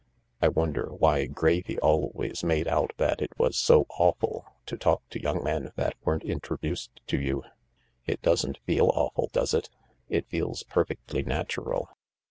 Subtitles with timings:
[0.41, 5.21] "I wonder why Gravy always made out that it was so awful to talk to
[5.21, 7.43] young men that weren't introduced to you?
[8.07, 9.69] It doesn't feel awful, does it?
[10.09, 11.87] It feels perfectly natural."